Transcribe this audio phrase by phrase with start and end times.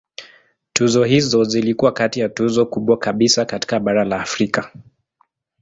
[0.73, 4.71] Tuzo hizo zilikuwa kati ya tuzo kubwa kabisa katika bara la Afrika.